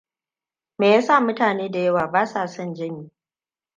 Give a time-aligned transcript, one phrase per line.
[0.77, 3.11] Me yasa mutane da yawa basa son Jami?